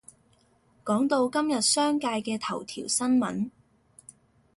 [0.83, 3.49] 講到今日商界嘅頭條新聞